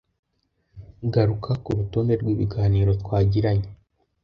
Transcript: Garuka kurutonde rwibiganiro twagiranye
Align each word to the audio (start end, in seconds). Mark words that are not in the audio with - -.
Garuka 1.13 1.51
kurutonde 1.63 2.13
rwibiganiro 2.21 2.91
twagiranye 3.01 3.69